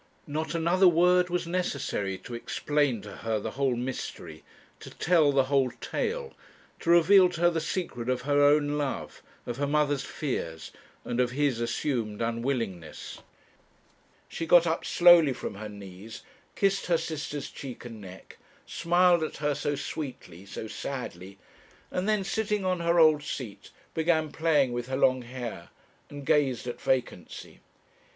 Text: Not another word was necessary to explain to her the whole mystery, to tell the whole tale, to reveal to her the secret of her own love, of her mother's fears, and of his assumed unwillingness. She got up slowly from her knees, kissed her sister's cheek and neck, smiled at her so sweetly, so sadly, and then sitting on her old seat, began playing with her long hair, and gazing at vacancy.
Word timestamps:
Not 0.25 0.55
another 0.55 0.87
word 0.87 1.29
was 1.29 1.45
necessary 1.45 2.17
to 2.23 2.33
explain 2.33 3.03
to 3.03 3.17
her 3.17 3.39
the 3.39 3.51
whole 3.51 3.75
mystery, 3.75 4.43
to 4.79 4.89
tell 4.89 5.31
the 5.31 5.43
whole 5.43 5.69
tale, 5.79 6.33
to 6.79 6.89
reveal 6.89 7.29
to 7.29 7.41
her 7.41 7.49
the 7.51 7.61
secret 7.61 8.09
of 8.09 8.23
her 8.23 8.41
own 8.41 8.79
love, 8.79 9.21
of 9.45 9.57
her 9.57 9.67
mother's 9.67 10.01
fears, 10.03 10.71
and 11.05 11.19
of 11.19 11.29
his 11.33 11.59
assumed 11.61 12.19
unwillingness. 12.19 13.19
She 14.27 14.47
got 14.47 14.65
up 14.65 14.85
slowly 14.85 15.33
from 15.33 15.53
her 15.53 15.69
knees, 15.69 16.23
kissed 16.55 16.87
her 16.87 16.97
sister's 16.97 17.51
cheek 17.51 17.85
and 17.85 18.01
neck, 18.01 18.39
smiled 18.65 19.21
at 19.21 19.37
her 19.37 19.53
so 19.53 19.75
sweetly, 19.75 20.47
so 20.47 20.67
sadly, 20.67 21.37
and 21.91 22.09
then 22.09 22.23
sitting 22.23 22.65
on 22.65 22.79
her 22.79 22.99
old 22.99 23.21
seat, 23.21 23.69
began 23.93 24.31
playing 24.31 24.71
with 24.73 24.87
her 24.87 24.97
long 24.97 25.21
hair, 25.21 25.69
and 26.09 26.25
gazing 26.25 26.71
at 26.73 26.81
vacancy. 26.81 27.59